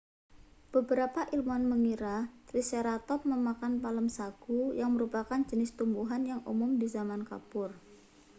[0.75, 2.15] beberapa ilmuwan mengira
[2.49, 7.69] triceratop memakan palem sagu yang merupakan jenis tumbuhan yang umum di zaman kapur